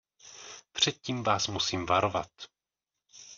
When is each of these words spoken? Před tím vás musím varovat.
Před 0.71 0.97
tím 1.01 1.23
vás 1.23 1.47
musím 1.47 1.85
varovat. 1.85 2.29